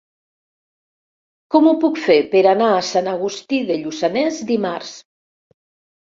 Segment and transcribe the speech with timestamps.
[1.55, 4.95] Com ho puc fer per anar a Sant Agustí de Lluçanès dimarts?